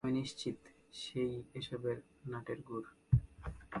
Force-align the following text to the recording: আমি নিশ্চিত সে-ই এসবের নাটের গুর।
আমি 0.03 0.13
নিশ্চিত 0.13 0.57
সে-ই 0.93 1.35
এসবের 1.53 1.97
নাটের 2.25 2.59
গুর। 2.61 2.85